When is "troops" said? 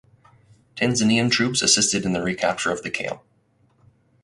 1.29-1.61